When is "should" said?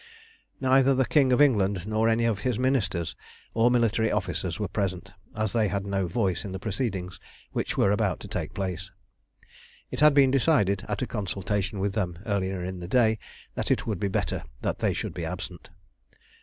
14.93-15.13